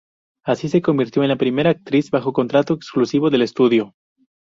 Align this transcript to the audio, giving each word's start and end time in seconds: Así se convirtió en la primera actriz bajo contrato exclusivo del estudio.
Así 0.43 0.67
se 0.67 0.81
convirtió 0.81 1.21
en 1.21 1.29
la 1.29 1.35
primera 1.35 1.69
actriz 1.69 2.09
bajo 2.09 2.33
contrato 2.33 2.73
exclusivo 2.73 3.29
del 3.29 3.43
estudio. 3.43 3.93